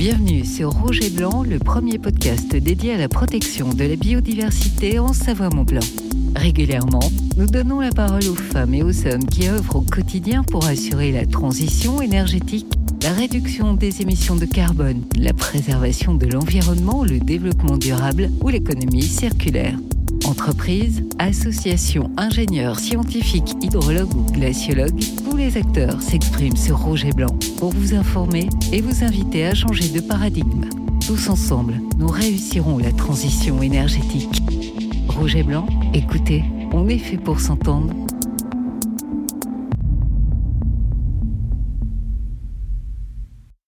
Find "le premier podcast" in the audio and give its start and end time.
1.42-2.56